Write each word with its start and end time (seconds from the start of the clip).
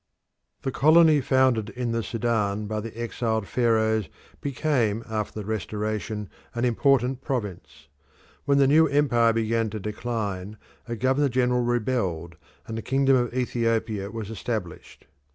The 0.63 0.71
colony 0.71 1.21
founded 1.21 1.69
in 1.69 1.91
the 1.91 2.01
Sudan 2.01 2.65
by 2.65 2.79
the 2.79 2.99
exiled 2.99 3.45
Pharaohs 3.47 4.09
became 4.41 5.03
after 5.07 5.39
the 5.41 5.45
restoration 5.45 6.27
an 6.55 6.65
important 6.65 7.21
province. 7.21 7.87
When 8.45 8.57
the 8.57 8.65
new 8.65 8.87
empire 8.87 9.31
began 9.31 9.69
to 9.69 9.79
decline 9.79 10.57
a 10.87 10.95
governor 10.95 11.29
general 11.29 11.61
rebelled, 11.61 12.35
and 12.65 12.75
the 12.79 12.81
kingdom 12.81 13.15
of 13.15 13.31
Ethiopia 13.31 14.09
was 14.09 14.31
established. 14.31 15.05